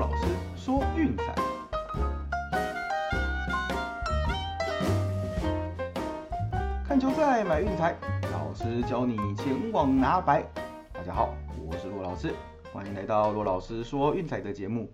[0.00, 0.24] 老师
[0.56, 1.34] 说运彩，
[6.82, 7.94] 看球赛买运彩，
[8.32, 10.42] 老师教你前往拿白。
[10.94, 12.34] 大家好，我是骆老师，
[12.72, 14.90] 欢迎来到骆老师说运彩的节目。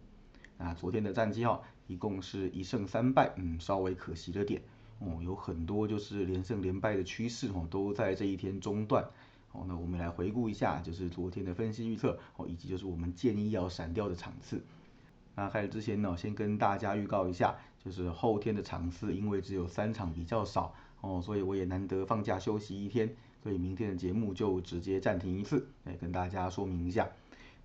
[0.58, 4.60] 那昨天的战绩哈，一共是一胜三败，嗯，稍微可惜了点
[4.98, 9.04] 哦，有很多就是连胜连败的趋势哦，都在这一天中断。
[9.52, 14.60] 哦，那我们来回顾一下，就是昨天的分析预测哦，以及就是我们建议要闪掉的场次。
[15.36, 27.08] 那开始之前呢，先跟大家预告一下，就是后天的场次，因为只有三场比较少哦，所以我也难得放假休息一天，所以明天的节目就直接暂停一次，来跟大家说明一下。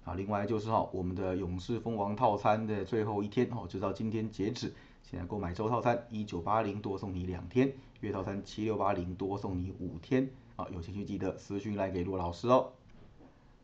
[0.03, 10.29] 啊，另外就是哈，我们的勇士蜂王套餐的最后一天哦，直到今天截止，现在购买周套餐一九八零多送你两天，月套餐七六八零多送你五天。
[10.57, 12.71] 啊，有兴趣记得私讯来给骆老师哦。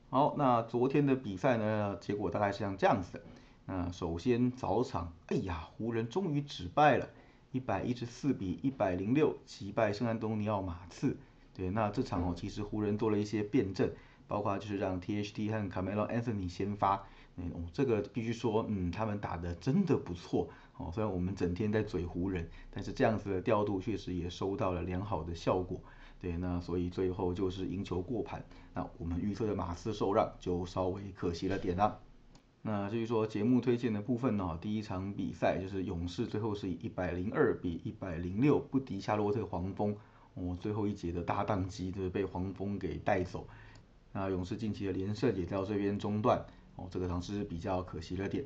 [0.09, 3.21] 好，那昨天的比赛呢，结果大概是像这样子的。
[3.69, 7.09] 那首先早场，哎呀，湖人终于止败了，
[7.51, 11.17] 一百一十四比一百零六击败圣安东尼奥马刺。
[11.53, 13.91] 对，那这场哦，其实湖人做了一些辩证，
[14.25, 17.03] 包括就是让 THT 和 Camelo Anthony 先发。
[17.35, 20.47] 嗯，这个必须说，嗯，他们打的真的不错。
[20.77, 25.81] 哦，虽然我们整天在嘴湖人，但是这样子的调度确实也收到了良好的效果。
[26.21, 28.41] 对，那所以最后就是赢球过盘，
[28.73, 31.99] 那我们预测的马刺受让就稍微可惜了点啦。
[32.69, 39.95] 那至于说节目推荐的部分呢，第一场比赛就是勇士最后是以一百零二比一百零六不敌夏洛特黄蜂，
[40.33, 43.47] 哦，最后一节的大宕机就是被黄蜂给带走。
[44.11, 46.45] 那勇士近期的连胜也到这边中断，
[46.75, 48.43] 哦，这个场是比较可惜了点。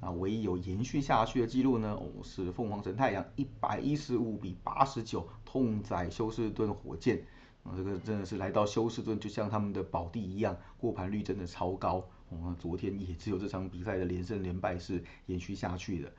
[0.00, 7.22] 那唯一有延续下去的记录呢，哦，是凤凰城太阳一百一十五比八十九痛宰休斯顿火箭，
[7.62, 12.04] 啊，这个真的是来到休斯顿就像他们的宝地一样，过盘率真的超高。
[12.30, 16.12] 哦，昨天也只有这场比赛的连胜连败是延续下去的。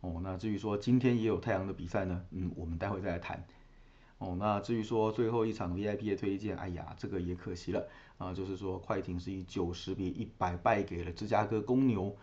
[0.00, 3.44] 哦，那至于说今天也有太阳的比赛呢，嗯，我们待会再来谈。
[4.18, 7.86] 哦，那至于说最后一场 VIP 的推荐，哎呀，这个也可惜了
[8.16, 12.16] 啊，就是说快艇是以九十比一百败给了芝加哥公牛。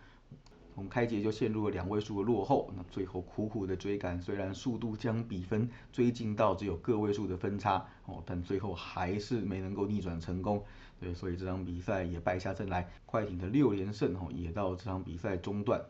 [0.76, 10.62] 从开节就陷入了两位数的落后，那最后苦苦的追赶，虽然速度将比分追进到只有个位数的分差哦，但最后还是没能够逆转成功。
[11.00, 15.82] 对，所以这场比赛也败下阵来，快艇的六连胜哦也到这场比赛中断。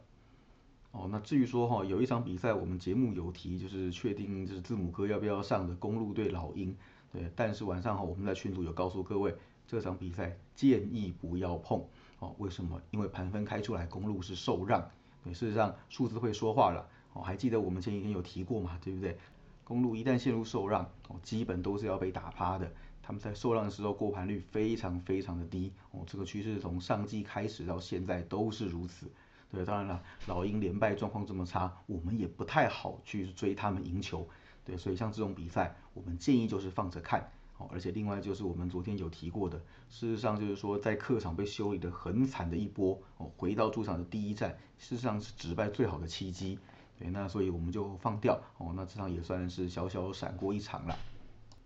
[0.92, 6.72] 哦，那至于说哈，有一场比赛我们节目有提，就是确定就是字母哥要不要上的公路对老鹰。
[7.12, 9.34] 对，但是晚上哈我们在群组有告诉各位，
[9.66, 11.84] 这场比赛建议不要碰。
[12.18, 12.80] 哦，为什么？
[12.90, 14.90] 因为盘分开出来，公路是受让。
[15.22, 16.88] 对，事实上数字会说话了。
[17.12, 18.78] 哦，还记得我们前几天有提过嘛？
[18.82, 19.18] 对不对？
[19.64, 22.72] 公路一旦陷入受让，哦，基本都是要被打趴的。
[23.02, 25.72] 他们在受让的时候过盘率非常非常的低。
[25.90, 29.10] 哦，这个趋势从上季开始到现在都是如此。
[29.50, 34.28] 对，当然了，老鹰连败状况这么差，我们也不太好去追他们赢球。
[34.64, 37.30] 对，所以像这种比赛，我们建议就是放着看。
[37.58, 39.58] 哦，而且另外就是我们昨天有提过的，
[39.88, 46.58] 事实上就是说在客场被修理的很惨的一波，哦，回到主场的第一战，事实上是止败最好的契机，
[46.98, 50.96] 对，那所以我们就放掉，哦，那这场也算是小小闪过一场了。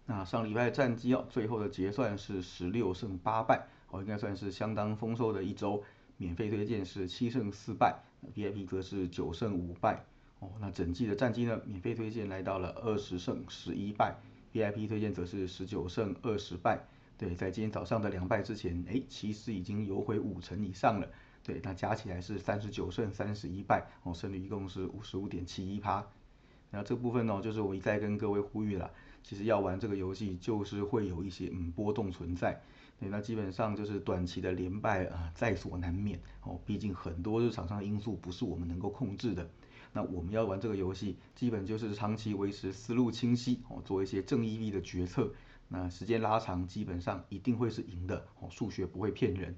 [0.07, 5.83] 那上礼拜战绩哦，最后的结算是十六胜八败，哦，应该算是相当丰收的一周。
[6.17, 7.99] 免费推荐是七胜四败
[8.35, 10.05] ，VIP 则是九胜五败，
[10.39, 14.15] 哦，那整季的战绩呢，免费推荐来到了二十胜十一败。
[14.53, 16.81] VIP 推荐则是十九胜二十败，
[17.17, 21.09] 对，在今天早上的两败之前，哎，其实已经游回五成以上了，
[21.45, 26.05] 对，那加起来是三十九胜三十一败，哦，胜率一共是五十五点七一趴。
[26.73, 28.91] 那这部分呢，就是我一再跟各位呼吁了，
[29.23, 32.61] 其实要玩这个游戏，就是会有一些嗯波动存在，
[32.99, 39.49] 对，那基本上就是短期的连败啊在所难免，哦，毕竟很多日场上的因素不是我们能够控制的。
[39.93, 45.33] 那我们要玩这个游戏，基本就是长期维持思路清晰哦，做一些正义力的决策。
[45.69, 49.55] 那时间拉长，基本上一定会是赢的哦，数学不会骗人。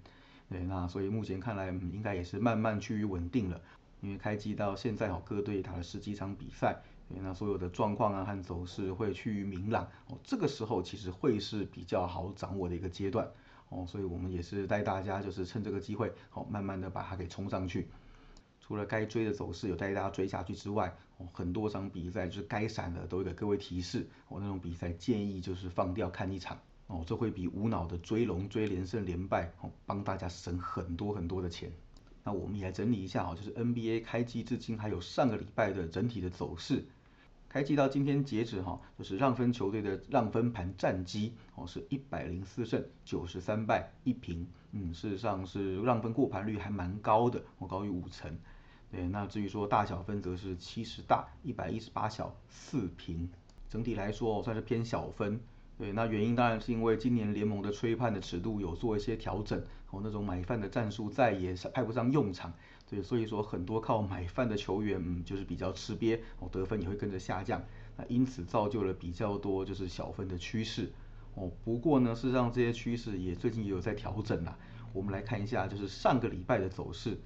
[0.51, 3.61] 对，那所以目前看来，应该也是慢慢趋于稳定了。
[4.01, 13.27] 因为开机到现在哦，各队打了十几场比赛，对那所有的状况啊和走势会趋于明朗哦，这个时候其实会是比较好掌握的一个阶段
[13.69, 17.89] 哦，所以我们也是带大家就是趁这个机会，好慢慢的把它给冲上去。
[18.65, 26.57] 除了该追的走势有带大家追下去之外，哦，很多场比赛就是该闪的都会给各位提示，哦，那种比赛建议就是放掉看一场，
[26.87, 31.71] 哦，这会比无脑的追龙追连胜连败，哦，帮大家省很多很多的钱。
[32.25, 36.85] 那我们也来整理一下，哦，就是 NBA 开机至今还有上个礼拜的整体的走势。
[37.49, 48.39] 开机到今天截止，哈，就是让分球队的让分盘战绩，哦，是一百零四胜九十三败一平，嗯，事实上是让分过盘率还蛮高的，哦，高于五成。
[48.93, 53.27] 对，那至于说大小分则是七十大一百一十八小四平，
[53.71, 55.41] 整体来说算是偏小分。
[55.79, 59.59] 对，那原因当然是因为今年联盟的吹判的尺度有做一些调整，
[59.91, 62.53] 哦，那种买饭的战术再也派不上用场。
[62.87, 67.65] 对，所以说很多靠买饭的球员，嗯，就是比较吃瘪，哦，得分也会跟着下降。
[67.97, 70.93] 那因此造就了比较多就是小分的趋势。
[71.35, 74.59] 哦，不过呢，事实上这些趋势也最近也有在调整啦。
[74.93, 77.19] 我们来看一下，就是上个礼拜的走势。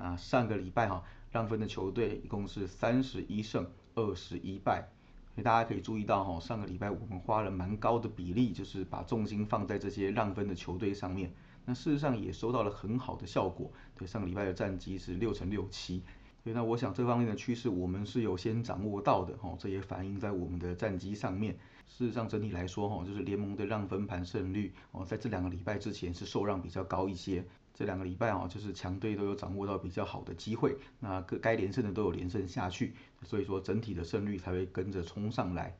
[0.00, 4.88] 啊，上个礼拜哈，让分的球队一共是三十一胜二十一败。
[5.34, 11.30] 所以大家可以注意到哈，上个礼拜我们花了蛮高的比例，就是把重心放在这些让分的球队上面。
[11.66, 13.70] 那事实上也收到了很好的效果。
[13.96, 16.02] 对，上个礼拜的战绩是六乘六七。
[16.42, 21.54] 所以那我想这方面的趋势我们是有先掌握到的哈，这也反映在我们的战绩上面。
[21.86, 27.44] 事实上整体来说哈，就是联盟的让分盘胜率哦，在这两个礼拜之前是受让比较高一些。
[27.74, 35.76] 这两个礼拜啊，就是强队都有掌握到比较好的机会，那各该连胜的都有连胜下去，所以说整体的胜率才会跟着冲上来。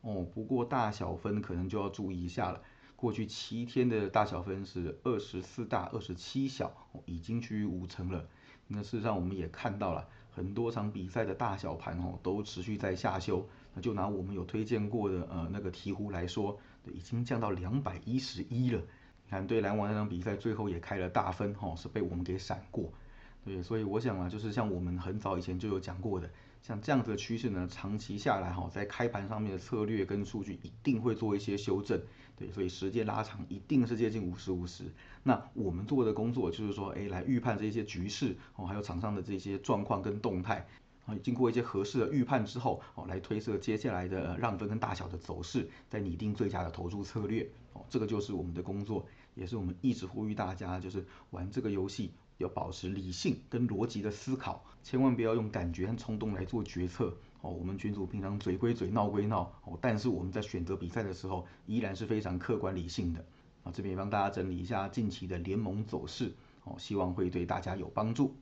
[0.00, 2.60] 哦，不过大小分可能就要注意一下了。
[2.96, 6.72] 过去七天的大小分是二十四大二十七小，
[7.04, 8.26] 已经趋于五成了。
[8.66, 13.46] 那事实上我们也看到了很多场比赛的大小盘哦，都持续在下修。
[13.74, 16.58] 那就拿我们有推荐过的呃那个鹈鹕来说，
[16.92, 18.80] 已经降到两百一十一了。
[19.24, 22.92] 你看对篮网那场比赛最后也开了大分哈，是被我们给闪过。
[23.44, 26.30] 对，所以我想啊，就是像我们很早以前就有讲过的，
[26.62, 32.00] 像这样子的趋势呢，长期下来哈，在开盘上面的策略跟数据一定会做一些修正。
[32.36, 34.84] 对，所以时间拉长一定是接近五十五十。
[35.22, 40.66] 那我们做的工作就是说，哎，来预判这些局势哦，还有场上的这些状况跟动态
[41.06, 57.14] 啊，经过一些合适的预判之后哦，来推测接下来的让分跟大小的走势，再拟定最佳的投注策略哦，这个就是我们的工作，也是我们一直呼吁大家，就是玩这个游戏要保持理性跟逻辑的思考，千万不要用感觉和冲动来做决策。
[57.42, 63.22] 哦，我们群主平常嘴归嘴，闹归闹，哦，但是我们在选择比赛的时候，依然是非常客观理性的。
[63.64, 66.32] 啊，这边也帮大家整理一下近期的联盟走势，
[66.64, 68.34] 哦，希望会对大家有帮助。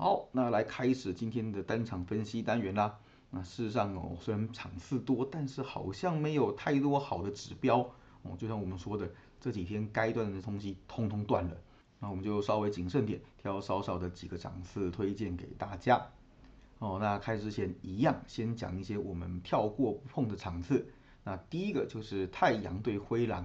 [0.00, 3.00] 好，那来开始今天的单场分析单元啦。
[3.30, 7.78] 那事实上哦，虽然场次多，但是好像没有太多好的指标。
[8.22, 9.10] 哦，就像我们说的，
[9.40, 11.56] 这几天该断的东西通通断了。
[11.98, 16.00] 那我们就稍微谨慎点，挑少少的几个场次推荐给大家。
[16.78, 20.86] 哦，那开始之前一样，先讲一些我们跳过不碰的场次。
[21.24, 23.44] 那第一个就是太阳对灰狼。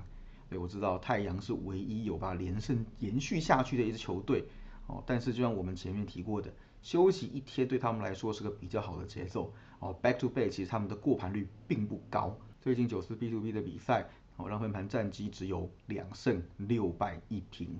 [0.51, 4.45] 对，我知道太阳是唯一有把连胜延续下去的一支球队。
[4.87, 9.53] 哦，但是就像我们前面提过的，休息一天对他们来说是个比较好的节奏。
[9.79, 12.37] 哦，back to back，其实他们的过盘率并不高。
[12.61, 14.07] 最近九次 B to B 的比赛，
[14.37, 17.79] 哦，让分盘战绩只有两胜六败一平。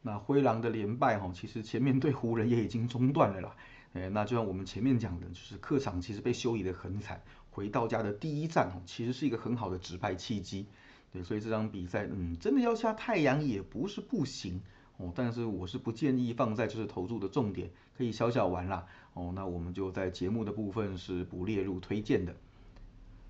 [0.00, 3.56] 那灰狼的连败，哈，其实前面对湖人也已经中断了啦。
[3.92, 10.66] 哎，那就像我们前面讲的，就是客场其实被修理的很惨，回到家的第一战哦，其实是一个很好的直派契机，
[11.12, 14.60] 对，所以这场比赛，嗯，真的要下太阳也不是不行
[14.96, 22.34] 哦，但是我是不建议放在就是投注的重点，可以小小玩啦哦，那我们就在节目的部分是不列入推荐的。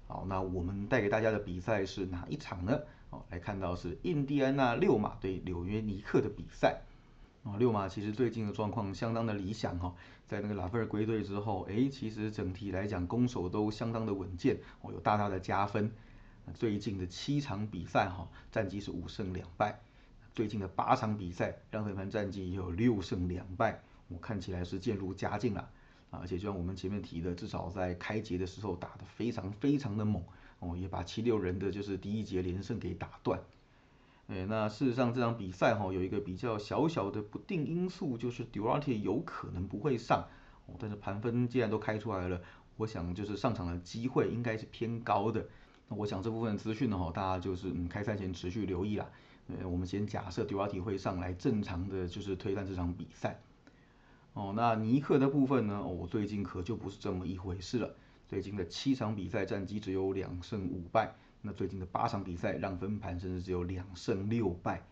[0.06, 2.78] 好，那我们带给大家的比赛是哪一场呢？
[3.10, 6.82] 哦，来看到是印第安纳六马对纽约尼克的比赛。
[7.44, 9.94] 啊，六马其实最近的状况相当的理想哈，
[10.26, 15.90] 在那个拉菲尔归队之后，哎，其实整体来讲攻守都相当的稳健，哦，有大大的加分。
[16.54, 19.78] 最近的七场比赛哈，战绩是五胜两败。
[20.34, 25.70] 最近的八场比赛，让分盘战绩有六胜两败，我看起来是渐入佳境了。
[26.10, 30.22] 而且就像我们前面提的，至少在开节的时候打得非常非常的猛，
[30.58, 33.40] 哦，也把七六人的就是第一节连胜给打断。
[34.26, 40.26] 哎，那事实上这场比赛哈有一个比较小小的不定因素，就是 Durante 有可能不会上，
[40.66, 42.40] 哦，但是盘分既然都开出来了，
[42.76, 45.46] 我想就是上场的机会应该是偏高的。
[45.88, 49.06] 那我想这部分资讯呢哈，大家就是嗯开赛前持续留意啦。
[49.48, 53.40] 呃，我们先假设 Durant 会上来，正常的就是推断这场比赛。
[54.32, 57.94] 哦，那尼克的部分呢，哦，最近可就不是这么一回事了。
[58.26, 61.14] 最近的七场比赛战绩只有两胜五败。
[61.46, 64.82] 那最近的八场比赛让分盘甚至只有两胜六败，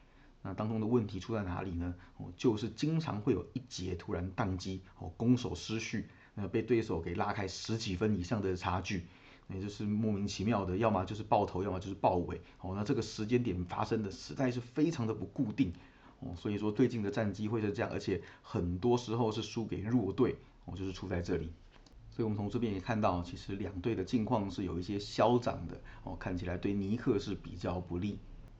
[0.42, 1.94] 那当中的问题出在哪里呢？
[2.18, 9.06] 哦，就是经常会有一节突然宕机，哦，攻守失序，呃，被对手给拉开十几分以上的差距，
[9.54, 15.72] 也就是莫名其妙的，要么就是爆头，要么就是爆尾，哦，那这个时间点发生的实在是非常的不固定，
[16.20, 21.52] 哦，所以说最近的战绩会是这样，而且很多时候是输给弱队，哦，就是出在这里。
[22.14, 25.80] 所以，我们从这边也看到，其实两队的境况是有一些消长的。
[26.04, 28.18] 哦，看起来对尼克是比较不利。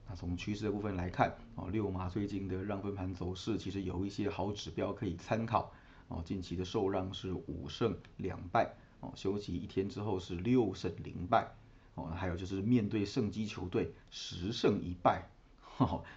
[0.09, 5.71] 那从趋势的部分来看，哦，六马最近的让分盘走势其实有一些好指标可以参考。
[6.07, 8.73] 哦，近期的受让是五胜两败，
[9.03, 11.53] 哦，休息一天之后是六胜零败，
[11.95, 15.27] 哦，还有就是面对胜基球队十胜一败，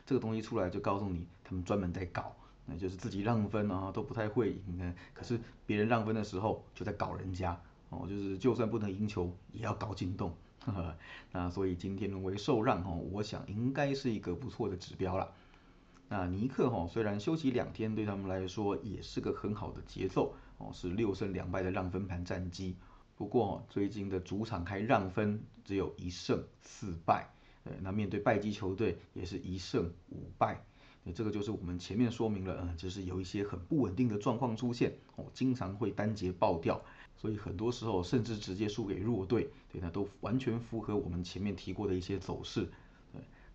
[0.06, 2.32] 这个东西出来就告诉你，他们专门在搞，
[2.64, 10.32] 那就是自己让分啊都不太会赢，可是别人让分的时候就在搞人家，哦，就是就算不能赢球也要搞进洞，
[11.32, 15.32] 那所以今天沦为受让哦，我想应该是一个不错的指标了。
[16.08, 20.34] 那尼克哈虽然休息两天，对他们来说也是个很好的节奏。
[20.58, 22.76] 哦，是六胜两败的让分盘战绩。
[23.14, 27.28] 不过最近的主场开让分只有一胜四败，
[27.64, 30.64] 呃，那面对败绩球队也是一胜五败，
[31.02, 34.94] 那这个就是我们前面说明了，嗯，就是有一些很不稳定的状况出现。
[35.16, 36.80] 哦，经常会单节爆掉，
[37.16, 42.66] 所以很多时候甚至直接输给弱队，对，那都完全符合我们前面提过的一些走势。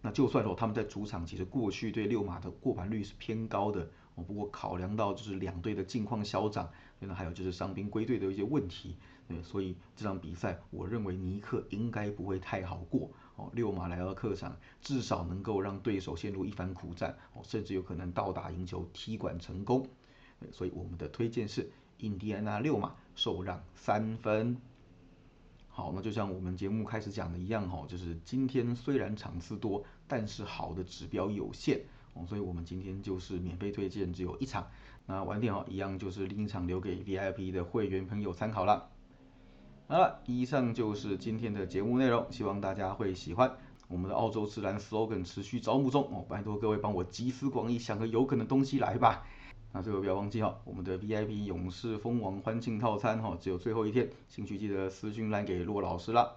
[0.01, 13.49] 那就算说他们在主场其实过去对六马的过盘率是偏高的哦，不过考量到就是两队的近况消长，那还有就是伤兵归队的一些问题，对，所以这场比赛我认为尼克应该不会太好过哦。
[13.53, 19.87] 六马来到客场，至少能够让对手陷入一番苦战哦，甚至有可能倒打赢球踢馆成功。
[20.51, 24.57] 所以我们的推荐是印第安纳六马受让三分。
[25.73, 31.81] 好，那就像我们节目开始讲的一样哈，就是今天虽然场次多，但是好的指标有限
[32.13, 34.67] 哦，所以我们今天就是免费推荐只有一场。
[35.05, 38.89] 那晚点哦，一样就是另一场留给 VIP 的会员朋友参考了。
[39.87, 43.51] 好了，以上就是今天的节目内容，希望大家会喜欢。
[43.87, 49.25] 我们的澳洲自然 slogan 持续招募中哦，拜托各位帮我集思广益，想个有可能东西来吧。
[49.73, 56.29] 那最后不要忘记哈，我们的 VIP 勇士蜂王欢庆套餐哈，只有最后一天，兴趣记得私讯来给骆老师啦。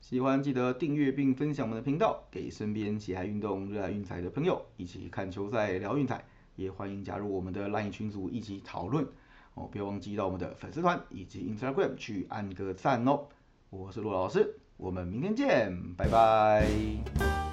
[0.00, 6.24] 喜欢记得订阅并分享我们的频道，给身边喜爱运动、热爱运彩的朋友一起看球赛聊运彩，
[6.56, 9.06] 也欢迎加入我们的 LINE 群组一起讨论
[9.54, 9.68] 哦。
[9.70, 13.28] 不要忘记到我们的粉丝团以及 Instagram 去按个赞哦。
[13.70, 17.43] 我是骆老师，我们明天见，拜拜。